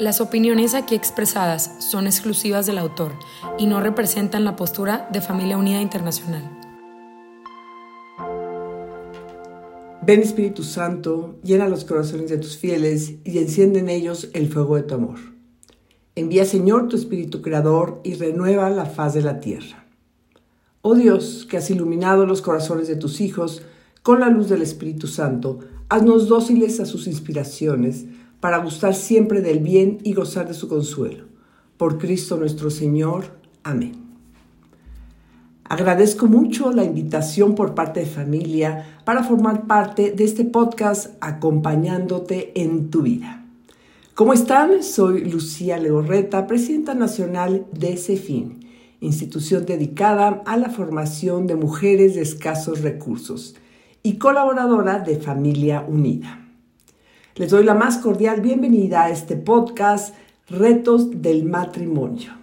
Las 0.00 0.22
opiniones 0.22 0.72
aquí 0.72 0.94
expresadas 0.94 1.74
son 1.78 2.06
exclusivas 2.06 2.64
del 2.64 2.78
autor 2.78 3.12
y 3.58 3.66
no 3.66 3.82
representan 3.82 4.46
la 4.46 4.56
postura 4.56 5.06
de 5.12 5.20
Familia 5.20 5.58
Unida 5.58 5.82
Internacional. 5.82 6.42
Ven 10.00 10.20
Espíritu 10.20 10.62
Santo, 10.62 11.38
llena 11.44 11.68
los 11.68 11.84
corazones 11.84 12.30
de 12.30 12.38
tus 12.38 12.56
fieles 12.56 13.16
y 13.24 13.36
enciende 13.36 13.80
en 13.80 13.90
ellos 13.90 14.30
el 14.32 14.50
fuego 14.50 14.76
de 14.76 14.84
tu 14.84 14.94
amor. 14.94 15.18
Envía 16.14 16.46
Señor 16.46 16.88
tu 16.88 16.96
Espíritu 16.96 17.42
Creador 17.42 18.00
y 18.02 18.14
renueva 18.14 18.70
la 18.70 18.86
faz 18.86 19.12
de 19.12 19.20
la 19.20 19.38
tierra. 19.38 19.84
Oh 20.80 20.94
Dios, 20.94 21.46
que 21.46 21.58
has 21.58 21.68
iluminado 21.70 22.24
los 22.24 22.40
corazones 22.40 22.88
de 22.88 22.96
tus 22.96 23.20
hijos 23.20 23.60
con 24.02 24.20
la 24.20 24.30
luz 24.30 24.48
del 24.48 24.62
Espíritu 24.62 25.06
Santo, 25.06 25.58
haznos 25.90 26.26
dóciles 26.26 26.80
a 26.80 26.86
sus 26.86 27.06
inspiraciones 27.06 28.06
para 28.40 28.58
gustar 28.58 28.94
siempre 28.94 29.42
del 29.42 29.60
bien 29.60 29.98
y 30.02 30.14
gozar 30.14 30.48
de 30.48 30.54
su 30.54 30.68
consuelo. 30.68 31.24
Por 31.76 31.98
Cristo 31.98 32.36
nuestro 32.36 32.70
Señor. 32.70 33.38
Amén. 33.62 34.10
Agradezco 35.64 36.26
mucho 36.26 36.72
la 36.72 36.82
invitación 36.82 37.54
por 37.54 37.76
parte 37.76 38.00
de 38.00 38.06
familia 38.06 38.98
para 39.04 39.22
formar 39.22 39.68
parte 39.68 40.10
de 40.10 40.24
este 40.24 40.44
podcast 40.44 41.14
acompañándote 41.20 42.50
en 42.60 42.90
tu 42.90 43.02
vida. 43.02 43.46
¿Cómo 44.16 44.32
están? 44.32 44.82
Soy 44.82 45.24
Lucía 45.24 45.78
Leorreta, 45.78 46.48
presidenta 46.48 46.94
nacional 46.94 47.66
de 47.72 47.96
CEFIN, 47.96 48.66
institución 49.00 49.64
dedicada 49.64 50.42
a 50.44 50.56
la 50.56 50.70
formación 50.70 51.46
de 51.46 51.54
mujeres 51.54 52.16
de 52.16 52.22
escasos 52.22 52.80
recursos 52.80 53.54
y 54.02 54.18
colaboradora 54.18 54.98
de 54.98 55.20
Familia 55.20 55.84
Unida. 55.86 56.49
Les 57.36 57.50
doy 57.50 57.64
la 57.64 57.74
más 57.74 57.98
cordial 57.98 58.40
bienvenida 58.40 59.04
a 59.04 59.10
este 59.10 59.36
podcast 59.36 60.14
Retos 60.48 61.22
del 61.22 61.44
Matrimonio 61.44 62.40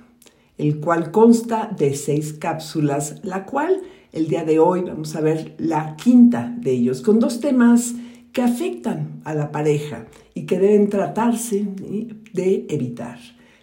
el 0.57 0.79
cual 0.79 1.11
consta 1.11 1.71
de 1.77 1.93
seis 1.95 2.33
cápsulas, 2.33 3.23
la 3.23 3.45
cual 3.45 3.81
el 4.11 4.27
día 4.27 4.43
de 4.43 4.59
hoy 4.59 4.81
vamos 4.81 5.15
a 5.15 5.21
ver 5.21 5.53
la 5.57 5.95
quinta 5.95 6.53
de 6.59 6.71
ellos, 6.71 7.01
con 7.01 7.19
dos 7.19 7.39
temas 7.39 7.93
que 8.33 8.41
afectan 8.41 9.21
a 9.23 9.33
la 9.33 9.51
pareja 9.51 10.07
y 10.33 10.45
que 10.45 10.59
deben 10.59 10.89
tratarse 10.89 11.65
de 12.33 12.65
evitar. 12.69 13.19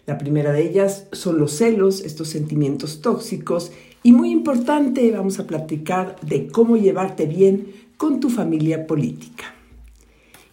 La 0.06 0.19
primera 0.19 0.53
de 0.53 0.69
ellas 0.69 1.09
son 1.12 1.38
los 1.38 1.53
celos, 1.53 2.03
estos 2.03 2.28
sentimientos 2.28 3.00
tóxicos, 3.00 3.72
y 4.03 4.12
muy 4.12 4.31
importante, 4.31 5.11
vamos 5.11 5.41
a 5.41 5.47
platicar 5.47 6.16
de 6.20 6.48
cómo 6.48 6.77
llevarte 6.77 7.27
bien 7.27 7.72
con 7.97 8.20
tu 8.20 8.28
familia 8.28 8.86
política. 8.86 9.53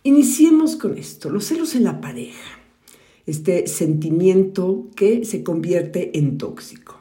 Iniciemos 0.04 0.76
con 0.76 0.98
esto, 0.98 1.30
los 1.30 1.46
celos 1.46 1.76
en 1.76 1.84
la 1.84 2.02
pareja 2.02 2.62
este 3.26 3.68
sentimiento 3.68 4.88
que 4.96 5.26
se 5.26 5.44
convierte 5.44 6.18
en 6.18 6.38
tóxico. 6.38 7.00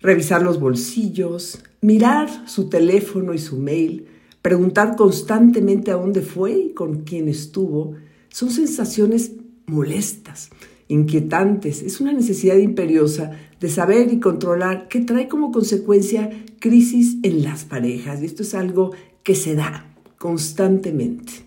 Revisar 0.00 0.42
los 0.42 0.60
bolsillos, 0.60 1.62
mirar 1.80 2.48
su 2.48 2.68
teléfono 2.68 3.32
y 3.32 3.38
su 3.38 3.58
mail, 3.58 4.06
preguntar 4.42 4.96
constantemente 4.96 5.90
a 5.90 5.96
dónde 5.96 6.20
fue 6.20 6.52
y 6.52 6.72
con 6.72 7.04
quién 7.04 7.28
estuvo, 7.28 7.94
son 8.28 8.50
sensaciones 8.50 9.32
molestas, 9.66 10.50
inquietantes. 10.88 11.82
Es 11.82 12.00
una 12.00 12.12
necesidad 12.12 12.56
imperiosa 12.56 13.30
de 13.60 13.70
saber 13.70 14.12
y 14.12 14.20
controlar 14.20 14.88
que 14.88 15.00
trae 15.00 15.28
como 15.28 15.52
consecuencia 15.52 16.30
crisis 16.58 17.16
en 17.22 17.42
las 17.42 17.64
parejas. 17.64 18.20
Y 18.20 18.26
esto 18.26 18.42
es 18.42 18.54
algo 18.54 18.92
que 19.22 19.34
se 19.34 19.54
da 19.54 19.96
constantemente. 20.18 21.43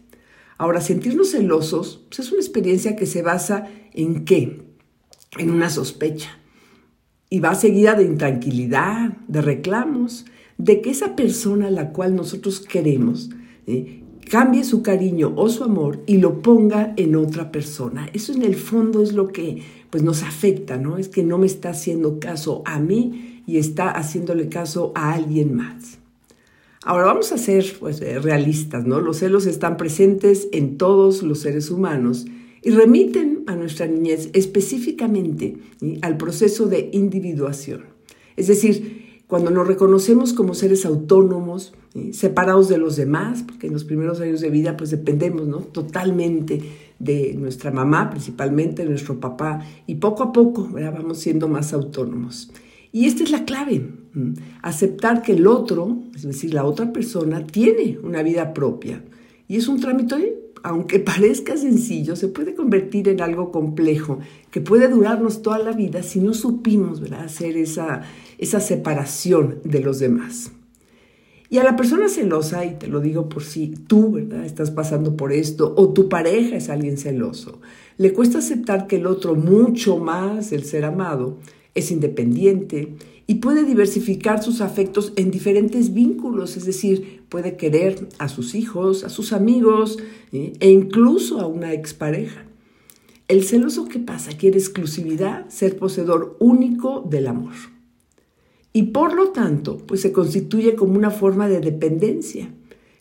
Ahora, 0.57 0.81
sentirnos 0.81 1.31
celosos 1.31 2.05
pues, 2.09 2.19
es 2.19 2.31
una 2.31 2.41
experiencia 2.41 2.95
que 2.95 3.05
se 3.05 3.21
basa 3.21 3.67
en 3.93 4.25
qué? 4.25 4.61
En 5.37 5.51
una 5.51 5.69
sospecha. 5.69 6.39
Y 7.29 7.39
va 7.39 7.55
seguida 7.55 7.93
de 7.93 8.03
intranquilidad, 8.03 9.17
de 9.27 9.41
reclamos, 9.41 10.25
de 10.57 10.81
que 10.81 10.89
esa 10.89 11.15
persona 11.15 11.67
a 11.67 11.71
la 11.71 11.91
cual 11.91 12.15
nosotros 12.15 12.61
queremos 12.61 13.29
cambie 14.29 14.63
su 14.63 14.81
cariño 14.81 15.33
o 15.35 15.49
su 15.49 15.63
amor 15.63 16.03
y 16.05 16.17
lo 16.17 16.41
ponga 16.41 16.93
en 16.97 17.15
otra 17.15 17.51
persona. 17.51 18.09
Eso 18.13 18.33
en 18.33 18.43
el 18.43 18.55
fondo 18.55 19.01
es 19.01 19.13
lo 19.13 19.27
que 19.27 19.61
pues, 19.89 20.03
nos 20.03 20.23
afecta, 20.23 20.77
¿no? 20.77 20.97
Es 20.97 21.09
que 21.09 21.23
no 21.23 21.37
me 21.37 21.45
está 21.45 21.69
haciendo 21.69 22.19
caso 22.19 22.61
a 22.65 22.79
mí 22.79 23.43
y 23.45 23.57
está 23.57 23.89
haciéndole 23.89 24.49
caso 24.49 24.91
a 24.95 25.13
alguien 25.13 25.55
más. 25.55 25.99
Ahora 26.87 27.03
vamos 27.03 27.33
a 27.33 27.37
ser 27.37 27.65
pues, 27.81 27.99
eh, 27.99 28.17
realistas, 28.17 28.85
¿no? 28.85 29.01
Los 29.01 29.17
celos 29.17 29.45
están 29.45 29.75
presentes 29.75 30.47
en 30.53 30.77
todos 30.77 31.21
los 31.21 31.39
seres 31.39 31.69
humanos 31.69 32.27
y 32.61 32.69
remiten 32.69 33.43
a 33.45 33.57
nuestra 33.57 33.87
niñez 33.87 34.29
específicamente 34.31 35.57
al 36.01 36.15
proceso 36.15 36.67
de 36.67 36.89
individuación. 36.93 37.87
Es 38.37 38.47
decir, 38.47 39.19
cuando 39.27 39.51
nos 39.51 39.67
reconocemos 39.67 40.31
como 40.31 40.53
seres 40.53 40.85
autónomos, 40.85 41.73
separados 42.13 42.69
de 42.69 42.77
los 42.77 42.95
demás, 42.95 43.43
porque 43.45 43.67
en 43.67 43.73
los 43.73 43.83
primeros 43.83 44.21
años 44.21 44.39
de 44.39 44.49
vida 44.49 44.77
pues 44.77 44.89
dependemos 44.89 45.45
¿no? 45.45 45.57
totalmente 45.57 46.61
de 46.99 47.33
nuestra 47.33 47.69
mamá, 47.69 48.09
principalmente 48.09 48.83
de 48.83 48.89
nuestro 48.91 49.19
papá, 49.19 49.59
y 49.87 49.95
poco 49.95 50.23
a 50.23 50.31
poco 50.31 50.69
vamos 50.71 51.17
siendo 51.17 51.49
más 51.49 51.73
autónomos. 51.73 52.49
Y 52.91 53.05
esta 53.05 53.23
es 53.23 53.31
la 53.31 53.45
clave, 53.45 53.89
aceptar 54.61 55.21
que 55.21 55.33
el 55.33 55.47
otro, 55.47 55.97
es 56.15 56.23
decir, 56.23 56.53
la 56.53 56.63
otra 56.63 56.91
persona, 56.91 57.45
tiene 57.45 57.99
una 58.01 58.23
vida 58.23 58.53
propia. 58.53 59.03
Y 59.47 59.57
es 59.57 59.67
un 59.67 59.79
trámite, 59.79 60.39
aunque 60.63 60.99
parezca 60.99 61.57
sencillo, 61.57 62.15
se 62.15 62.27
puede 62.27 62.55
convertir 62.55 63.09
en 63.09 63.21
algo 63.21 63.51
complejo, 63.51 64.19
que 64.51 64.61
puede 64.61 64.87
durarnos 64.87 65.41
toda 65.41 65.59
la 65.59 65.71
vida 65.71 66.03
si 66.03 66.19
no 66.19 66.33
supimos 66.33 67.01
hacer 67.11 67.57
esa, 67.57 68.01
esa 68.37 68.59
separación 68.59 69.59
de 69.63 69.81
los 69.81 69.99
demás. 69.99 70.51
Y 71.49 71.59
a 71.59 71.63
la 71.63 71.77
persona 71.77 72.09
celosa, 72.09 72.65
y 72.65 72.75
te 72.75 72.87
lo 72.87 72.99
digo 72.99 73.29
por 73.29 73.41
si 73.41 73.69
tú 73.69 74.11
¿verdad? 74.11 74.43
estás 74.43 74.69
pasando 74.69 75.15
por 75.15 75.31
esto, 75.31 75.73
o 75.77 75.93
tu 75.93 76.09
pareja 76.09 76.57
es 76.57 76.67
alguien 76.69 76.97
celoso, 76.97 77.61
le 77.97 78.11
cuesta 78.11 78.39
aceptar 78.39 78.85
que 78.85 78.97
el 78.97 79.07
otro, 79.07 79.33
mucho 79.35 79.97
más 79.97 80.51
el 80.51 80.65
ser 80.65 80.83
amado, 80.83 81.37
es 81.77 81.91
independiente 81.91 82.95
y 83.27 83.35
puede 83.35 83.63
diversificar 83.63 84.43
sus 84.43 84.61
afectos 84.61 85.13
en 85.15 85.31
diferentes 85.31 85.93
vínculos, 85.93 86.57
es 86.57 86.65
decir, 86.65 87.23
puede 87.29 87.57
querer 87.57 88.07
a 88.19 88.29
sus 88.29 88.55
hijos, 88.55 89.03
a 89.03 89.09
sus 89.09 89.33
amigos 89.33 89.99
e 90.31 90.69
incluso 90.69 91.39
a 91.39 91.47
una 91.47 91.73
expareja. 91.73 92.45
El 93.27 93.43
celoso, 93.43 93.89
¿qué 93.89 93.99
pasa? 93.99 94.31
Quiere 94.37 94.57
exclusividad, 94.57 95.49
ser 95.49 95.77
poseedor 95.77 96.37
único 96.39 97.01
del 97.01 97.27
amor. 97.27 97.53
Y 98.71 98.83
por 98.83 99.13
lo 99.13 99.29
tanto, 99.29 99.77
pues 99.77 100.01
se 100.01 100.13
constituye 100.13 100.75
como 100.75 100.93
una 100.93 101.11
forma 101.11 101.49
de 101.49 101.59
dependencia 101.59 102.49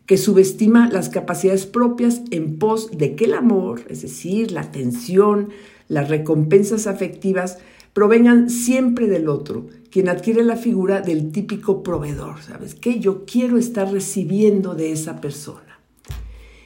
que 0.06 0.16
subestima 0.16 0.88
las 0.88 1.08
capacidades 1.08 1.66
propias 1.66 2.22
en 2.30 2.58
pos 2.58 2.96
de 2.96 3.14
que 3.14 3.26
el 3.26 3.34
amor, 3.34 3.82
es 3.88 4.02
decir, 4.02 4.52
la 4.52 4.62
atención, 4.62 5.50
las 5.88 6.08
recompensas 6.08 6.86
afectivas, 6.86 7.58
provengan 7.96 8.50
siempre 8.50 9.06
del 9.06 9.26
otro, 9.26 9.68
quien 9.90 10.10
adquiere 10.10 10.44
la 10.44 10.56
figura 10.56 11.00
del 11.00 11.32
típico 11.32 11.82
proveedor, 11.82 12.42
¿sabes? 12.42 12.74
Que 12.74 13.00
yo 13.00 13.24
quiero 13.24 13.56
estar 13.56 13.90
recibiendo 13.90 14.74
de 14.74 14.92
esa 14.92 15.18
persona. 15.22 15.80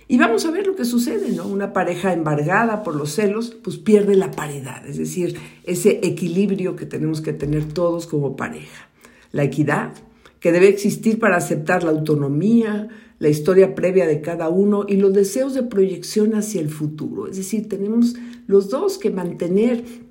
Y 0.09 0.19
vamos 0.19 0.45
a 0.45 0.51
ver 0.51 0.67
lo 0.67 0.75
que 0.75 0.85
sucede, 0.85 1.31
¿no? 1.31 1.47
Una 1.47 1.73
pareja 1.73 2.13
embargada 2.13 2.83
por 2.83 2.97
los 2.97 3.13
celos, 3.13 3.57
pues 3.63 3.77
pierde 3.77 4.17
la 4.17 4.33
paridad, 4.33 4.85
es 4.89 4.99
decir, 4.99 5.37
ese 5.63 6.01
equilibrio 6.03 6.75
que 6.75 6.85
tenemos 6.85 7.21
que 7.21 7.33
tener 7.33 7.63
todos 7.63 8.09
como 8.09 8.35
pareja. 8.35 8.89
La 9.31 9.45
equidad, 9.45 9.93
que 10.41 10.51
debe 10.51 10.67
existir 10.67 11.21
para 11.21 11.37
aceptar 11.37 11.85
la 11.85 11.93
autonomía, 11.93 12.89
la 13.21 13.29
historia 13.29 13.77
previa 13.77 14.09
de 14.09 14.21
cada 14.21 14.49
uno 14.49 14.85
y 14.89 14.97
los 14.97 15.13
deseos 15.13 15.55
de 15.55 15.63
proyección 15.63 16.35
hacia 16.35 16.61
el 16.61 16.71
futuro. 16.71 17.29
Es 17.29 17.37
decir, 17.37 17.69
tenemos 17.69 18.17
los 18.49 18.69
dos 18.69 18.99
que 18.99 19.11
mantener 19.11 20.10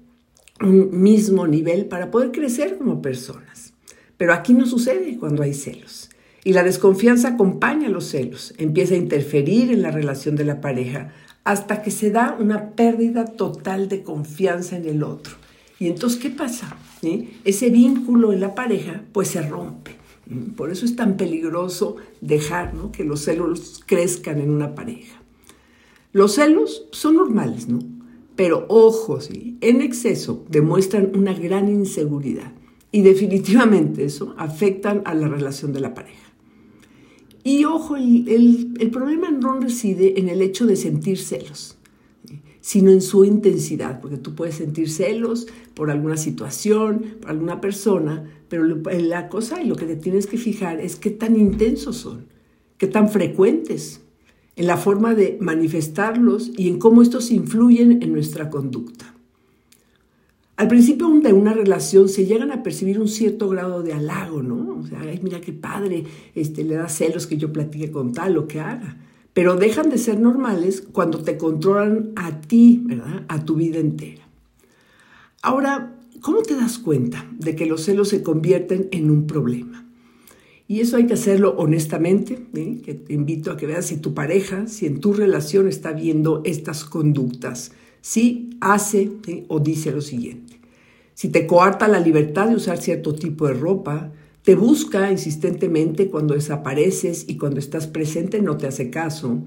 un 0.61 1.01
mismo 1.01 1.47
nivel 1.47 1.85
para 1.85 2.11
poder 2.11 2.31
crecer 2.31 2.77
como 2.77 3.01
personas. 3.01 3.73
Pero 4.17 4.33
aquí 4.33 4.53
no 4.53 4.65
sucede 4.65 5.17
cuando 5.17 5.43
hay 5.43 5.53
celos. 5.53 6.09
Y 6.43 6.53
la 6.53 6.63
desconfianza 6.63 7.29
acompaña 7.29 7.87
a 7.87 7.91
los 7.91 8.05
celos, 8.05 8.53
empieza 8.57 8.93
a 8.93 8.97
interferir 8.97 9.71
en 9.71 9.81
la 9.81 9.91
relación 9.91 10.35
de 10.35 10.45
la 10.45 10.61
pareja 10.61 11.13
hasta 11.43 11.81
que 11.81 11.91
se 11.91 12.11
da 12.11 12.37
una 12.39 12.71
pérdida 12.71 13.25
total 13.25 13.89
de 13.89 14.03
confianza 14.03 14.77
en 14.77 14.85
el 14.85 15.03
otro. 15.03 15.35
Y 15.79 15.87
entonces, 15.87 16.19
¿qué 16.19 16.29
pasa? 16.29 16.77
Ese 17.43 17.69
vínculo 17.69 18.33
en 18.33 18.41
la 18.41 18.55
pareja, 18.55 19.03
pues 19.13 19.29
se 19.29 19.41
rompe. 19.41 19.95
Por 20.55 20.69
eso 20.69 20.85
es 20.85 20.95
tan 20.95 21.17
peligroso 21.17 21.95
dejar 22.21 22.73
que 22.91 23.03
los 23.03 23.21
celos 23.23 23.81
crezcan 23.85 24.39
en 24.39 24.51
una 24.51 24.75
pareja. 24.75 25.21
Los 26.11 26.35
celos 26.35 26.87
son 26.91 27.15
normales, 27.15 27.67
¿no? 27.67 27.79
Pero 28.39 28.65
ojo, 28.69 29.19
¿sí? 29.19 29.57
en 29.59 29.81
exceso 29.81 30.45
demuestran 30.47 31.11
una 31.13 31.33
gran 31.33 31.67
inseguridad 31.67 32.53
y 32.89 33.01
definitivamente 33.01 34.05
eso 34.05 34.33
afectan 34.37 35.01
a 35.03 35.13
la 35.13 35.27
relación 35.27 35.73
de 35.73 35.81
la 35.81 35.93
pareja. 35.93 36.31
Y 37.43 37.65
ojo, 37.65 37.97
el, 37.97 38.77
el 38.79 38.91
problema 38.91 39.29
no 39.29 39.59
reside 39.59 40.21
en 40.21 40.29
el 40.29 40.41
hecho 40.41 40.65
de 40.65 40.77
sentir 40.77 41.17
celos 41.17 41.75
sino 42.61 42.91
en 42.91 43.01
su 43.01 43.25
intensidad, 43.25 43.99
porque 43.99 44.17
tú 44.17 44.35
puedes 44.35 44.55
sentir 44.55 44.89
celos 44.89 45.47
por 45.73 45.91
alguna 45.91 46.15
situación, 46.15 47.15
por 47.19 47.31
alguna 47.31 47.59
persona, 47.59 48.29
pero 48.47 48.63
la 48.63 49.27
cosa 49.27 49.61
y 49.61 49.67
lo 49.67 49.75
que 49.75 49.85
te 49.85 49.95
tienes 49.95 50.27
que 50.27 50.37
fijar 50.37 50.79
es 50.79 50.95
qué 50.95 51.09
tan 51.09 51.35
intensos 51.35 51.97
son, 51.97 52.27
qué 52.77 52.87
tan 52.87 53.09
frecuentes, 53.09 54.01
en 54.59 54.67
la 54.67 54.77
forma 54.77 55.15
de 55.15 55.37
manifestarlos 55.41 56.51
y 56.55 56.67
en 56.67 56.77
cómo 56.77 57.01
estos 57.01 57.31
influyen 57.31 58.03
en 58.03 58.13
nuestra 58.13 58.51
conducta. 58.51 59.15
Al 60.57 60.67
principio 60.67 61.09
de 61.09 61.33
una 61.33 61.53
relación 61.53 62.09
se 62.09 62.25
llegan 62.25 62.51
a 62.51 62.61
percibir 62.61 62.99
un 62.99 63.07
cierto 63.07 63.49
grado 63.49 63.81
de 63.81 63.93
halago, 63.93 64.43
¿no? 64.43 64.79
O 64.81 64.85
sea, 64.85 64.99
Ay, 64.99 65.19
mira 65.23 65.41
qué 65.41 65.53
padre, 65.53 66.03
este, 66.35 66.63
le 66.63 66.75
da 66.75 66.89
celos 66.89 67.25
que 67.25 67.37
yo 67.37 67.51
platique 67.51 67.89
con 67.89 68.11
tal 68.11 68.37
o 68.37 68.47
que 68.47 68.59
haga 68.59 68.97
pero 69.33 69.55
dejan 69.55 69.89
de 69.89 69.97
ser 69.97 70.19
normales 70.19 70.83
cuando 70.91 71.19
te 71.19 71.37
controlan 71.37 72.11
a 72.17 72.41
ti, 72.41 72.81
¿verdad? 72.83 73.23
A 73.29 73.45
tu 73.45 73.55
vida 73.55 73.79
entera. 73.79 74.27
Ahora, 75.41 75.95
¿cómo 76.19 76.41
te 76.41 76.55
das 76.55 76.77
cuenta 76.77 77.25
de 77.37 77.55
que 77.55 77.65
los 77.65 77.85
celos 77.85 78.09
se 78.09 78.21
convierten 78.21 78.89
en 78.91 79.09
un 79.09 79.27
problema? 79.27 79.88
Y 80.69 80.81
eso 80.81 80.97
hay 80.97 81.07
que 81.07 81.15
hacerlo 81.15 81.55
honestamente, 81.57 82.45
¿eh? 82.53 82.79
que 82.85 82.93
te 82.93 83.13
invito 83.13 83.49
a 83.49 83.57
que 83.57 83.65
veas 83.65 83.87
si 83.87 83.97
tu 83.97 84.13
pareja, 84.13 84.67
si 84.67 84.85
en 84.85 84.99
tu 84.99 85.13
relación 85.13 85.67
está 85.67 85.93
viendo 85.93 86.43
estas 86.45 86.85
conductas, 86.85 87.71
si 88.01 88.51
hace 88.61 89.09
¿eh? 89.25 89.45
o 89.47 89.59
dice 89.59 89.91
lo 89.91 90.01
siguiente. 90.01 90.59
Si 91.15 91.29
te 91.29 91.47
coarta 91.47 91.87
la 91.87 91.99
libertad 91.99 92.49
de 92.49 92.55
usar 92.55 92.77
cierto 92.77 93.15
tipo 93.15 93.47
de 93.47 93.55
ropa, 93.55 94.11
te 94.43 94.53
busca 94.53 95.11
insistentemente 95.11 96.07
cuando 96.11 96.35
desapareces 96.35 97.25
y 97.27 97.37
cuando 97.37 97.59
estás 97.59 97.87
presente 97.87 98.39
no 98.39 98.57
te 98.57 98.67
hace 98.67 98.91
caso. 98.91 99.39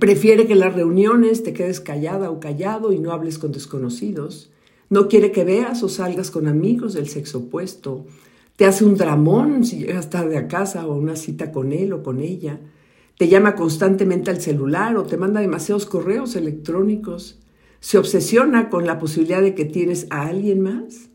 Prefiere 0.00 0.48
que 0.48 0.54
en 0.54 0.58
las 0.58 0.74
reuniones 0.74 1.44
te 1.44 1.52
quedes 1.52 1.78
callada 1.78 2.32
o 2.32 2.40
callado 2.40 2.92
y 2.92 2.98
no 2.98 3.12
hables 3.12 3.38
con 3.38 3.52
desconocidos. 3.52 4.50
No 4.90 5.06
quiere 5.06 5.30
que 5.30 5.44
veas 5.44 5.84
o 5.84 5.88
salgas 5.88 6.32
con 6.32 6.48
amigos 6.48 6.94
del 6.94 7.08
sexo 7.08 7.38
opuesto. 7.38 8.06
Te 8.56 8.64
hace 8.64 8.84
un 8.84 8.96
dramón 8.96 9.64
si 9.64 9.78
llegas 9.78 10.10
tarde 10.10 10.38
a 10.38 10.48
casa 10.48 10.86
o 10.86 10.96
una 10.96 11.16
cita 11.16 11.52
con 11.52 11.72
él 11.72 11.92
o 11.92 12.02
con 12.02 12.20
ella. 12.20 12.58
Te 13.18 13.28
llama 13.28 13.54
constantemente 13.54 14.30
al 14.30 14.40
celular 14.40 14.96
o 14.96 15.04
te 15.04 15.16
manda 15.16 15.40
demasiados 15.40 15.86
correos 15.86 16.36
electrónicos. 16.36 17.38
Se 17.80 17.98
obsesiona 17.98 18.70
con 18.70 18.86
la 18.86 18.98
posibilidad 18.98 19.42
de 19.42 19.54
que 19.54 19.64
tienes 19.64 20.06
a 20.10 20.26
alguien 20.26 20.60
más 20.60 21.10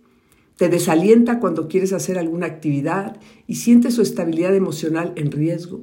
te 0.62 0.70
desalienta 0.70 1.40
cuando 1.40 1.68
quieres 1.68 1.92
hacer 1.92 2.20
alguna 2.20 2.46
actividad 2.46 3.20
y 3.48 3.56
sientes 3.56 3.96
su 3.96 4.04
estabilidad 4.04 4.56
emocional 4.56 5.12
en 5.16 5.32
riesgo. 5.32 5.82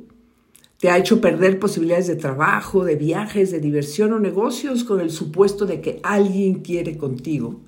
Te 0.79 0.89
ha 0.89 0.99
hecho 0.99 1.21
perder 1.21 1.59
posibilidades 1.59 2.07
de 2.07 2.15
trabajo, 2.15 2.85
de 2.85 2.95
viajes, 2.95 3.51
de 3.51 3.59
diversión 3.59 4.13
o 4.13 4.21
negocios 4.21 4.85
con 4.85 5.01
el 5.01 5.11
supuesto 5.11 5.67
de 5.67 5.81
que 5.81 5.99
alguien 6.05 6.61
quiere 6.61 6.97
contigo. 6.97 7.59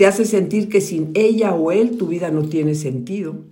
Te 0.00 0.06
hace 0.06 0.24
sentir 0.24 0.70
que 0.70 0.80
sin 0.80 1.10
ella 1.12 1.52
o 1.52 1.72
él 1.72 1.98
tu 1.98 2.06
vida 2.06 2.30
no 2.30 2.44
tiene 2.48 2.74
sentido. 2.74 3.44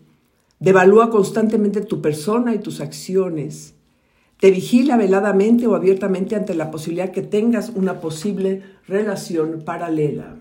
Devalúa 0.59 1.11
constantemente 1.11 1.83
tu 1.83 2.01
persona 2.01 2.55
y 2.55 2.59
tus 2.59 2.81
acciones. 2.81 3.75
Te 4.41 4.51
vigila 4.51 4.97
veladamente 4.97 5.67
o 5.67 5.75
abiertamente 5.75 6.37
ante 6.37 6.55
la 6.55 6.71
posibilidad 6.71 7.13
que 7.13 7.21
tengas 7.21 7.69
una 7.75 8.01
posible 8.01 8.63
relación 8.87 9.61
paralela. 9.63 10.37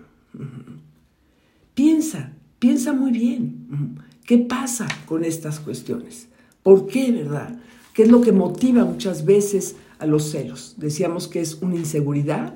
Piensa, 1.74 2.32
piensa 2.58 2.94
muy 2.94 3.12
bien. 3.12 3.98
¿Qué 4.24 4.38
pasa 4.38 4.88
con 5.04 5.24
estas 5.24 5.60
cuestiones? 5.60 6.28
¿Por 6.62 6.86
qué, 6.86 7.12
verdad? 7.12 7.58
¿Qué 7.92 8.04
es 8.04 8.10
lo 8.10 8.22
que 8.22 8.32
motiva 8.32 8.82
muchas 8.86 9.26
veces 9.26 9.76
a 9.98 10.06
los 10.06 10.30
celos? 10.30 10.74
Decíamos 10.78 11.28
que 11.28 11.42
es 11.42 11.60
una 11.60 11.76
inseguridad, 11.76 12.54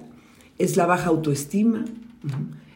es 0.56 0.78
la 0.78 0.86
baja 0.86 1.10
autoestima, 1.10 1.84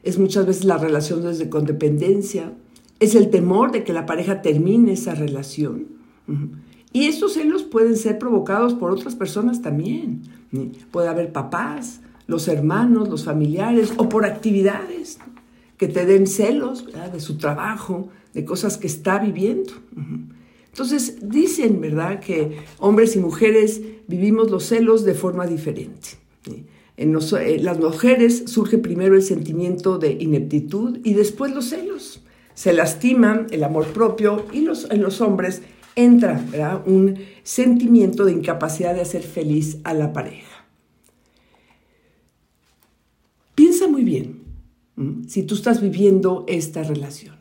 es 0.07 0.21
muchas 0.21 0.47
veces 0.47 0.65
la 0.65 0.79
relación 0.79 1.21
desde 1.23 1.51
codependencia, 1.51 2.53
es 3.01 3.17
el 3.17 3.29
temor 3.29 3.73
de 3.73 3.83
que 3.83 3.93
la 3.93 4.07
pareja 4.07 4.41
termine 4.41 4.93
esa 4.93 5.17
relación. 5.17 5.89
Y 6.93 7.07
estos 7.07 7.35
celos 7.35 7.65
pueden 7.65 7.97
ser 7.97 8.17
provocados 8.19 8.75
por 8.75 8.93
otras 8.93 9.17
personas 9.17 9.63
también. 9.63 10.23
Puede 10.93 11.09
haber 11.09 11.33
papás, 11.33 12.01
los 12.29 12.47
hermanos, 12.47 13.09
los 13.09 13.25
familiares 13.25 13.95
o 13.97 14.09
por 14.09 14.25
actividades 14.25 15.19
que 15.77 15.89
te 15.89 16.07
den 16.07 16.29
celos 16.29 16.87
de 17.13 17.21
su 17.21 17.37
trabajo, 17.37 18.09
de 18.33 18.45
cosas 18.45 18.79
que 18.79 18.87
está 18.87 19.19
viviendo. 19.19 19.73
Entonces 20.69 21.19
dicen, 21.21 21.81
¿verdad?, 21.81 22.21
que 22.21 22.59
hombres 22.79 23.17
y 23.17 23.19
mujeres 23.19 23.83
vivimos 24.07 24.53
los 24.53 24.67
celos 24.67 25.05
de 25.05 25.15
forma 25.15 25.49
diferente. 25.49 26.11
En, 26.97 27.15
eh, 27.15 27.59
las 27.61 27.79
mujeres 27.79 28.45
surge 28.47 28.79
primero 28.79 29.15
el 29.17 29.23
sentimiento 29.23 29.99
de 29.99 30.13
ineptitud 30.13 30.99
y 31.05 31.15
después 31.15 31.55
los 31.55 31.67
celos. 31.67 32.23
Se 32.55 32.73
lastiman 32.73 33.47
el 33.51 33.65
amor 33.65 33.87
propio 33.89 34.47
y 34.53 34.63
los, 34.63 34.91
en 34.91 35.03
los 35.03 35.21
hombres 35.21 35.63
entra 35.95 36.83
un 36.87 37.19
sentimiento 37.43 38.25
de 38.25 38.33
incapacidad 38.33 38.95
de 38.95 39.03
hacer 39.03 39.23
feliz 39.23 39.79
a 39.85 39.95
la 39.95 40.13
pareja. 40.13 40.65
Piensa 43.55 43.89
muy 43.89 44.05
bien, 44.05 44.43
si 45.27 45.43
tú 45.43 45.55
estás 45.55 45.81
viviendo 45.81 46.45
esta 46.49 46.83
relación. 46.83 47.37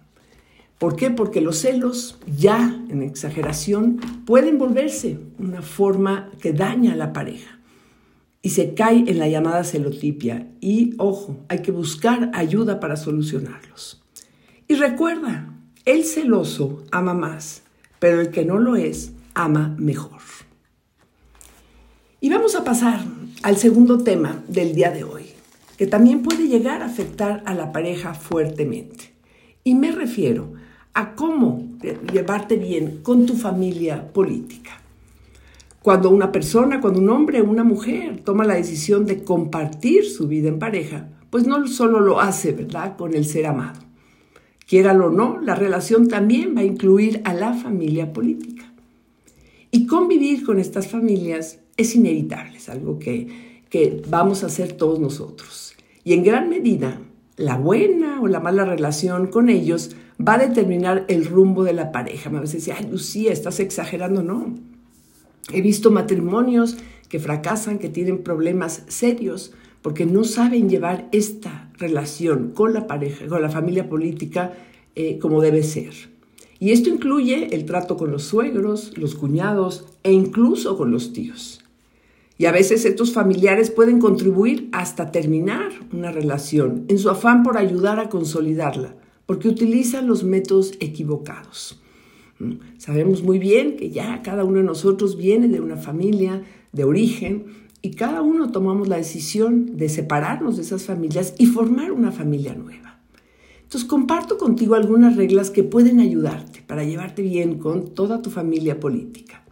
¿Por 0.79 0.95
qué? 0.95 1.09
Porque 1.09 1.41
los 1.41 1.57
celos, 1.57 2.17
ya 2.37 2.81
en 2.89 3.01
exageración, 3.01 3.97
pueden 4.25 4.57
volverse 4.57 5.19
una 5.39 5.61
forma 5.61 6.29
que 6.41 6.51
daña 6.51 6.93
a 6.93 6.97
la 6.97 7.13
pareja 7.13 7.55
y 8.45 8.51
se 8.51 8.75
cae 8.75 9.05
en 9.07 9.17
la 9.17 9.27
llamada 9.27 9.63
celotipia. 9.63 10.47
Y 10.61 10.93
ojo, 10.99 11.43
hay 11.49 11.63
que 11.63 11.71
buscar 11.71 12.29
ayuda 12.35 12.79
para 12.79 12.95
solucionarlos. 12.95 14.03
Y 14.67 14.75
recuerda, 14.75 15.51
el 15.83 16.03
celoso 16.03 16.83
ama 16.91 17.15
más, 17.15 17.63
pero 17.97 18.21
el 18.21 18.29
que 18.29 18.45
no 18.45 18.59
lo 18.59 18.75
es, 18.75 19.13
ama 19.33 19.73
mejor. 19.79 20.21
Y 22.21 22.29
vamos 22.29 22.53
a 22.53 22.63
pasar 22.63 23.03
al 23.41 23.57
segundo 23.57 24.03
tema 24.03 24.43
del 24.47 24.75
día 24.75 24.91
de 24.91 25.05
hoy 25.05 25.25
que 25.75 25.87
también 25.87 26.21
puede 26.21 26.47
llegar 26.47 26.83
a 26.83 26.85
afectar 26.85 27.41
a 27.47 27.55
la 27.55 27.71
pareja 27.71 28.13
fuertemente. 28.13 29.11
Y 29.63 29.73
me 29.73 29.91
refiero 29.91 30.53
a 30.93 31.15
cómo 31.15 31.67
llevarte 32.13 32.57
bien 32.57 32.99
con 33.01 33.25
tu 33.25 33.35
familia 33.37 34.13
política. 34.13 34.84
Cuando 35.85 36.09
una 36.09 36.31
persona, 36.31 36.81
cuando 36.81 36.99
un 36.99 37.09
hombre 37.11 37.43
una 37.43 37.63
mujer 37.63 38.21
toma 38.23 38.43
la 38.43 38.55
decisión 38.55 39.05
de 39.05 39.23
compartir 39.23 40.03
su 40.03 40.27
vida 40.27 40.49
en 40.49 40.57
pareja, 40.57 41.09
pues 41.29 41.45
no 41.45 41.67
solo 41.67 41.99
lo 41.99 42.19
hace, 42.19 42.53
¿verdad?, 42.53 42.97
con 42.97 43.13
el 43.13 43.23
ser 43.23 43.45
amado. 43.45 43.81
Quiéralo 44.65 45.09
o 45.09 45.11
no, 45.11 45.39
la 45.39 45.53
relación 45.53 46.07
también 46.07 46.57
va 46.57 46.61
a 46.61 46.63
incluir 46.63 47.21
a 47.23 47.35
la 47.35 47.53
familia 47.53 48.13
política. 48.13 48.73
Y 49.69 49.85
convivir 49.85 50.43
con 50.43 50.57
estas 50.57 50.87
familias 50.87 51.59
es 51.77 51.95
inevitable, 51.95 52.57
es 52.57 52.67
algo 52.67 52.97
que, 52.97 53.61
que 53.69 54.01
vamos 54.09 54.41
a 54.43 54.47
hacer 54.47 54.73
todos 54.73 54.99
nosotros. 54.99 55.75
Y 56.03 56.13
en 56.13 56.23
gran 56.23 56.49
medida, 56.49 56.99
la 57.37 57.59
buena 57.59 58.21
o 58.21 58.27
la 58.27 58.39
mala 58.39 58.65
relación 58.65 59.27
con 59.27 59.49
ellos 59.49 59.95
va 60.19 60.33
a 60.33 60.47
determinar 60.47 61.05
el 61.09 61.25
rumbo 61.25 61.63
de 61.63 61.73
la 61.73 61.91
pareja. 61.91 62.31
A 62.31 62.39
veces 62.39 62.65
dice, 62.65 62.73
ay, 62.75 62.87
Lucía, 62.89 63.31
estás 63.31 63.59
exagerando. 63.59 64.23
No. 64.23 64.74
He 65.51 65.61
visto 65.61 65.91
matrimonios 65.91 66.77
que 67.09 67.19
fracasan, 67.19 67.79
que 67.79 67.89
tienen 67.89 68.23
problemas 68.23 68.83
serios, 68.87 69.53
porque 69.81 70.05
no 70.05 70.23
saben 70.23 70.69
llevar 70.69 71.07
esta 71.11 71.69
relación 71.77 72.51
con 72.51 72.73
la 72.73 72.87
pareja, 72.87 73.27
con 73.27 73.41
la 73.41 73.49
familia 73.49 73.87
política, 73.87 74.53
eh, 74.95 75.19
como 75.19 75.41
debe 75.41 75.61
ser. 75.61 75.93
Y 76.57 76.71
esto 76.71 76.89
incluye 76.89 77.53
el 77.53 77.65
trato 77.65 77.97
con 77.97 78.11
los 78.11 78.23
suegros, 78.23 78.97
los 78.97 79.13
cuñados 79.13 79.85
e 80.03 80.11
incluso 80.11 80.77
con 80.77 80.89
los 80.89 81.13
tíos. 81.13 81.63
Y 82.37 82.45
a 82.45 82.51
veces 82.51 82.85
estos 82.85 83.13
familiares 83.13 83.69
pueden 83.69 83.99
contribuir 83.99 84.69
hasta 84.71 85.11
terminar 85.11 85.71
una 85.93 86.11
relación 86.11 86.85
en 86.87 86.97
su 86.97 87.09
afán 87.09 87.43
por 87.43 87.57
ayudar 87.57 87.99
a 87.99 88.09
consolidarla, 88.09 88.95
porque 89.25 89.47
utilizan 89.47 90.07
los 90.07 90.23
métodos 90.23 90.73
equivocados. 90.79 91.81
Sabemos 92.77 93.23
muy 93.23 93.39
bien 93.39 93.77
que 93.77 93.91
ya 93.91 94.21
cada 94.21 94.43
uno 94.43 94.57
de 94.57 94.63
nosotros 94.63 95.17
viene 95.17 95.47
de 95.47 95.61
una 95.61 95.77
familia 95.77 96.43
de 96.73 96.83
origen 96.83 97.45
y 97.81 97.91
cada 97.91 98.21
uno 98.21 98.51
tomamos 98.51 98.87
la 98.87 98.97
decisión 98.97 99.77
de 99.77 99.89
separarnos 99.89 100.57
de 100.57 100.63
esas 100.63 100.83
familias 100.83 101.33
y 101.37 101.45
formar 101.45 101.91
una 101.91 102.11
familia 102.11 102.55
nueva. 102.55 102.99
Entonces 103.63 103.87
comparto 103.87 104.37
contigo 104.37 104.75
algunas 104.75 105.15
reglas 105.15 105.49
que 105.49 105.63
pueden 105.63 105.99
ayudarte 105.99 106.61
para 106.65 106.83
llevarte 106.83 107.21
bien 107.21 107.57
con 107.57 107.93
toda 107.93 108.21
tu 108.21 108.29
familia 108.29 108.79
política. 108.79 109.43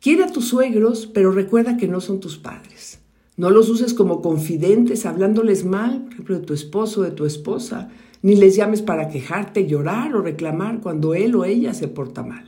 Quiere 0.00 0.24
a 0.24 0.32
tus 0.32 0.48
suegros, 0.48 1.06
pero 1.06 1.32
recuerda 1.32 1.76
que 1.76 1.88
no 1.88 2.00
son 2.00 2.20
tus 2.20 2.38
padres. 2.38 3.00
No 3.36 3.50
los 3.50 3.68
uses 3.68 3.94
como 3.94 4.22
confidentes 4.22 5.06
hablándoles 5.06 5.64
mal, 5.64 6.02
por 6.02 6.12
ejemplo, 6.12 6.38
de 6.38 6.46
tu 6.46 6.54
esposo 6.54 7.00
o 7.00 7.04
de 7.04 7.10
tu 7.10 7.24
esposa, 7.24 7.90
ni 8.22 8.36
les 8.36 8.56
llames 8.56 8.82
para 8.82 9.08
quejarte, 9.08 9.66
llorar 9.66 10.14
o 10.14 10.22
reclamar 10.22 10.80
cuando 10.80 11.14
él 11.14 11.34
o 11.34 11.44
ella 11.44 11.74
se 11.74 11.88
porta 11.88 12.22
mal. 12.22 12.44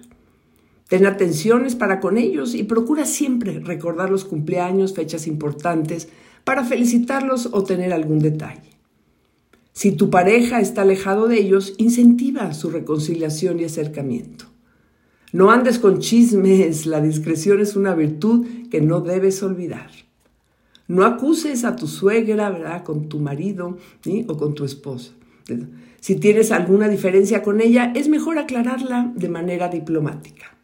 Ten 0.89 1.07
atenciones 1.07 1.77
para 1.77 2.01
con 2.01 2.19
ellos 2.19 2.55
y 2.55 2.65
procura 2.65 3.05
siempre 3.05 3.61
recordar 3.61 4.11
los 4.11 4.25
cumpleaños, 4.25 4.93
fechas 4.93 5.27
importantes, 5.29 6.09
para 6.43 6.65
felicitarlos 6.65 7.51
o 7.53 7.63
tener 7.63 7.93
algún 7.93 8.19
detalle. 8.19 8.71
Si 9.73 9.93
tu 9.93 10.11
pareja 10.11 10.61
está 10.61 10.83
alejado 10.83 11.29
de 11.29 11.39
ellos, 11.39 11.75
incentiva 11.79 12.53
su 12.55 12.71
reconciliación 12.71 13.61
y 13.61 13.65
acercamiento. 13.65 14.47
No 15.33 15.53
andes 15.53 15.79
con 15.79 16.01
chismes, 16.01 16.87
la 16.87 17.01
discreción 17.01 17.61
es 17.61 17.77
una 17.77 17.95
virtud 17.95 18.47
que 18.69 18.81
no 18.81 19.01
debes 19.01 19.45
olvidar. 19.45 19.91
No 20.89 21.05
acuses 21.05 21.65
a 21.65 21.77
tu 21.77 21.87
suegra, 21.87 22.51
¿verdad?, 22.51 22.83
con 22.83 23.09
tu 23.09 23.21
marido 23.21 23.79
o 24.27 24.37
con 24.37 24.55
tu 24.55 24.65
esposa. 24.65 25.13
Si 26.01 26.17
tienes 26.17 26.53
alguna 26.53 26.89
diferencia 26.89 27.43
con 27.43 27.61
ella, 27.61 27.93
es 27.95 28.09
mejor 28.09 28.39
aclararla 28.39 29.13
de 29.15 29.29
manera 29.29 29.69
diplomática. 29.69 30.57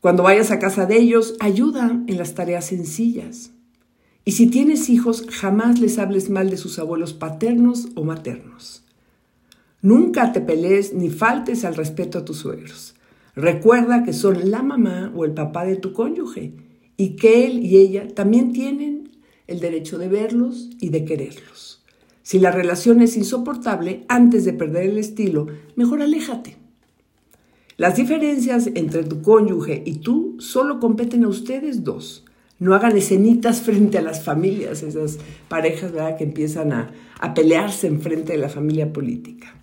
Cuando 0.00 0.22
vayas 0.22 0.50
a 0.50 0.58
casa 0.58 0.86
de 0.86 0.96
ellos, 0.96 1.34
ayuda 1.40 2.02
en 2.06 2.16
las 2.16 2.34
tareas 2.34 2.66
sencillas. 2.66 3.52
Y 4.24 4.32
si 4.32 4.46
tienes 4.46 4.88
hijos, 4.88 5.26
jamás 5.30 5.78
les 5.78 5.98
hables 5.98 6.30
mal 6.30 6.50
de 6.50 6.56
sus 6.56 6.78
abuelos 6.78 7.12
paternos 7.12 7.88
o 7.94 8.04
maternos. 8.04 8.84
Nunca 9.82 10.32
te 10.32 10.40
pelees 10.40 10.92
ni 10.94 11.10
faltes 11.10 11.64
al 11.64 11.74
respeto 11.74 12.18
a 12.18 12.24
tus 12.24 12.38
suegros. 12.38 12.94
Recuerda 13.34 14.02
que 14.04 14.12
son 14.12 14.50
la 14.50 14.62
mamá 14.62 15.12
o 15.14 15.24
el 15.24 15.32
papá 15.32 15.64
de 15.64 15.76
tu 15.76 15.92
cónyuge 15.92 16.54
y 16.96 17.16
que 17.16 17.46
él 17.46 17.64
y 17.64 17.78
ella 17.78 18.08
también 18.14 18.52
tienen 18.52 19.10
el 19.46 19.60
derecho 19.60 19.98
de 19.98 20.08
verlos 20.08 20.70
y 20.80 20.90
de 20.90 21.04
quererlos. 21.04 21.79
Si 22.30 22.38
la 22.38 22.52
relación 22.52 23.02
es 23.02 23.16
insoportable, 23.16 24.04
antes 24.06 24.44
de 24.44 24.52
perder 24.52 24.88
el 24.88 24.98
estilo, 24.98 25.48
mejor 25.74 26.00
aléjate. 26.00 26.58
Las 27.76 27.96
diferencias 27.96 28.68
entre 28.76 29.02
tu 29.02 29.20
cónyuge 29.20 29.82
y 29.84 29.96
tú 29.96 30.36
solo 30.38 30.78
competen 30.78 31.24
a 31.24 31.28
ustedes 31.28 31.82
dos. 31.82 32.24
No 32.60 32.76
hagan 32.76 32.96
escenitas 32.96 33.62
frente 33.62 33.98
a 33.98 34.02
las 34.02 34.22
familias, 34.22 34.84
esas 34.84 35.18
parejas 35.48 35.90
que 36.16 36.22
empiezan 36.22 36.72
a, 36.72 36.92
a 37.18 37.34
pelearse 37.34 37.88
en 37.88 38.00
frente 38.00 38.34
de 38.34 38.38
la 38.38 38.48
familia 38.48 38.92
política. 38.92 39.56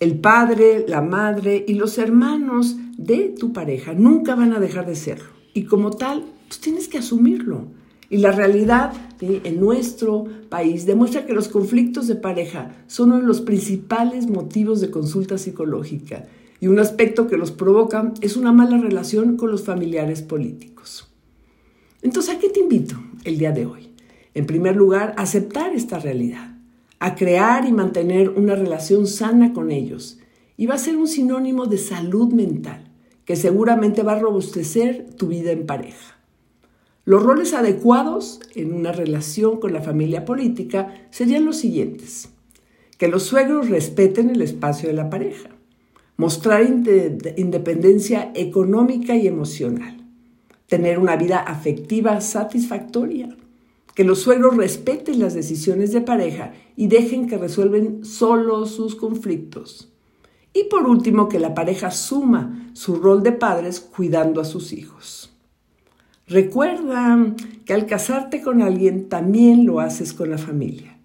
El 0.00 0.18
padre, 0.18 0.84
la 0.86 1.00
madre 1.00 1.64
y 1.66 1.76
los 1.76 1.96
hermanos 1.96 2.76
de 2.98 3.34
tu 3.38 3.54
pareja 3.54 3.94
nunca 3.94 4.34
van 4.34 4.52
a 4.52 4.60
dejar 4.60 4.84
de 4.84 4.96
serlo. 4.96 5.30
Y 5.54 5.64
como 5.64 5.92
tal, 5.92 6.26
pues 6.46 6.60
tienes 6.60 6.88
que 6.88 6.98
asumirlo. 6.98 7.68
Y 8.10 8.18
la 8.18 8.32
realidad 8.32 8.92
en 9.20 9.60
nuestro 9.60 10.24
país 10.48 10.84
demuestra 10.84 11.24
que 11.24 11.32
los 11.32 11.48
conflictos 11.48 12.08
de 12.08 12.16
pareja 12.16 12.74
son 12.88 13.12
uno 13.12 13.20
de 13.20 13.26
los 13.26 13.40
principales 13.40 14.28
motivos 14.28 14.80
de 14.80 14.90
consulta 14.90 15.38
psicológica 15.38 16.26
y 16.60 16.66
un 16.66 16.80
aspecto 16.80 17.28
que 17.28 17.36
los 17.36 17.52
provoca 17.52 18.12
es 18.20 18.36
una 18.36 18.52
mala 18.52 18.78
relación 18.78 19.36
con 19.36 19.50
los 19.50 19.64
familiares 19.64 20.22
políticos. 20.22 21.08
Entonces, 22.02 22.34
¿a 22.34 22.38
qué 22.38 22.48
te 22.48 22.60
invito 22.60 22.96
el 23.24 23.38
día 23.38 23.52
de 23.52 23.66
hoy? 23.66 23.90
En 24.34 24.46
primer 24.46 24.74
lugar, 24.74 25.14
a 25.16 25.22
aceptar 25.22 25.72
esta 25.72 25.98
realidad, 25.98 26.56
a 26.98 27.14
crear 27.14 27.64
y 27.64 27.72
mantener 27.72 28.28
una 28.30 28.56
relación 28.56 29.06
sana 29.06 29.52
con 29.52 29.70
ellos. 29.70 30.18
Y 30.56 30.66
va 30.66 30.74
a 30.74 30.78
ser 30.78 30.96
un 30.96 31.08
sinónimo 31.08 31.66
de 31.66 31.78
salud 31.78 32.32
mental, 32.32 32.90
que 33.24 33.36
seguramente 33.36 34.02
va 34.02 34.12
a 34.12 34.18
robustecer 34.18 35.06
tu 35.16 35.28
vida 35.28 35.52
en 35.52 35.64
pareja. 35.64 36.19
Los 37.10 37.24
roles 37.24 37.54
adecuados 37.54 38.38
en 38.54 38.72
una 38.72 38.92
relación 38.92 39.58
con 39.58 39.72
la 39.72 39.82
familia 39.82 40.24
política 40.24 40.94
serían 41.10 41.44
los 41.44 41.56
siguientes. 41.56 42.28
Que 42.98 43.08
los 43.08 43.24
suegros 43.24 43.68
respeten 43.68 44.30
el 44.30 44.40
espacio 44.42 44.88
de 44.88 44.94
la 44.94 45.10
pareja 45.10 45.50
mostrar 46.16 46.62
independencia 46.62 48.30
económica 48.36 49.16
y 49.16 49.26
emocional, 49.26 50.06
tener 50.68 51.00
una 51.00 51.16
vida 51.16 51.40
afectiva 51.40 52.20
satisfactoria, 52.20 53.36
que 53.96 54.04
los 54.04 54.20
suegros 54.20 54.56
respeten 54.56 55.18
las 55.18 55.34
decisiones 55.34 55.90
de 55.90 56.02
pareja 56.02 56.52
y 56.76 56.86
dejen 56.86 57.26
que 57.26 57.38
resuelven 57.38 58.04
solo 58.04 58.66
sus 58.66 58.94
conflictos. 58.94 59.92
Y 60.52 60.64
por 60.64 60.86
último, 60.86 61.28
que 61.28 61.40
la 61.40 61.54
pareja 61.54 61.90
suma 61.90 62.70
su 62.72 62.94
rol 62.94 63.24
de 63.24 63.32
padres 63.32 63.80
cuidando 63.80 64.40
a 64.40 64.44
sus 64.44 64.72
hijos. 64.72 65.29
Recuerda 66.30 67.34
que 67.66 67.74
al 67.74 67.84
casarte 67.84 68.40
con 68.40 68.62
alguien 68.62 69.10
también 69.10 69.66
lo 69.66 69.80
haces 69.80 70.14
con 70.14 70.30
la 70.30 70.38
familia. 70.38 70.96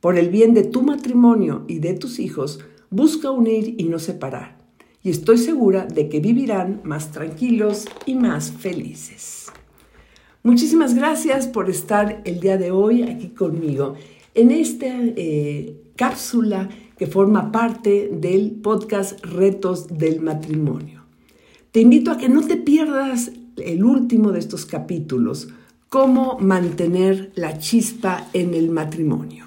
Por 0.00 0.18
el 0.18 0.30
bien 0.30 0.52
de 0.54 0.64
tu 0.64 0.82
matrimonio 0.82 1.64
y 1.68 1.78
de 1.78 1.94
tus 1.94 2.18
hijos, 2.18 2.58
busca 2.90 3.30
unir 3.30 3.76
y 3.78 3.84
no 3.84 4.00
separar 4.00 4.60
y 5.02 5.10
estoy 5.10 5.38
segura 5.38 5.86
de 5.86 6.08
que 6.08 6.20
vivirán 6.20 6.80
más 6.84 7.10
tranquilos 7.10 7.86
y 8.06 8.14
más 8.14 8.52
felices. 8.52 9.46
Muchísimas 10.42 10.94
gracias 10.94 11.46
por 11.46 11.70
estar 11.70 12.22
el 12.24 12.40
día 12.40 12.56
de 12.56 12.70
hoy 12.70 13.02
aquí 13.02 13.28
conmigo 13.28 13.94
en 14.34 14.50
esta 14.50 14.86
eh, 14.88 15.76
cápsula 15.96 16.68
que 16.96 17.06
forma 17.06 17.50
parte 17.50 18.10
del 18.12 18.52
podcast 18.52 19.22
Retos 19.24 19.98
del 19.98 20.20
Matrimonio. 20.20 21.04
Te 21.72 21.80
invito 21.80 22.10
a 22.10 22.18
que 22.18 22.28
no 22.28 22.46
te 22.46 22.56
pierdas 22.56 23.32
el 23.56 23.84
último 23.84 24.32
de 24.32 24.38
estos 24.38 24.66
capítulos, 24.66 25.48
cómo 25.88 26.38
mantener 26.38 27.32
la 27.34 27.58
chispa 27.58 28.28
en 28.32 28.54
el 28.54 28.70
matrimonio. 28.70 29.46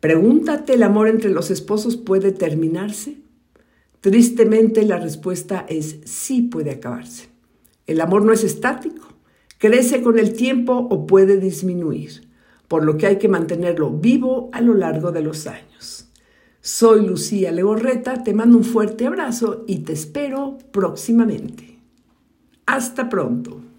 Pregúntate, 0.00 0.74
¿el 0.74 0.82
amor 0.82 1.08
entre 1.08 1.30
los 1.30 1.50
esposos 1.50 1.96
puede 1.96 2.32
terminarse? 2.32 3.18
Tristemente 4.00 4.82
la 4.84 4.98
respuesta 4.98 5.66
es 5.68 5.98
sí 6.04 6.42
puede 6.42 6.70
acabarse. 6.70 7.28
El 7.86 8.00
amor 8.00 8.24
no 8.24 8.32
es 8.32 8.44
estático, 8.44 9.08
crece 9.58 10.02
con 10.02 10.18
el 10.18 10.32
tiempo 10.32 10.72
o 10.90 11.06
puede 11.06 11.38
disminuir, 11.38 12.28
por 12.66 12.84
lo 12.84 12.96
que 12.96 13.06
hay 13.06 13.18
que 13.18 13.28
mantenerlo 13.28 13.90
vivo 13.90 14.48
a 14.52 14.60
lo 14.62 14.74
largo 14.74 15.12
de 15.12 15.20
los 15.20 15.46
años. 15.46 16.08
Soy 16.62 17.06
Lucía 17.06 17.52
Legorreta, 17.52 18.22
te 18.22 18.32
mando 18.32 18.56
un 18.56 18.64
fuerte 18.64 19.06
abrazo 19.06 19.64
y 19.66 19.78
te 19.78 19.92
espero 19.92 20.58
próximamente. 20.70 21.69
Hasta 22.72 23.08
pronto. 23.08 23.69